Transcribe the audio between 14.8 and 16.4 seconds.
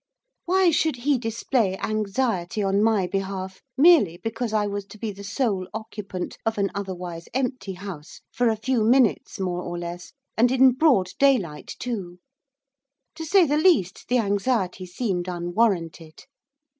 seemed unwarranted.